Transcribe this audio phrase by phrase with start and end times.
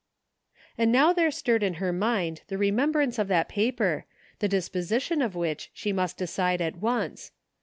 [0.79, 4.05] And now there stirred in her mind the remembrance of that paper,
[4.39, 7.31] the disposition of which she must decide at once.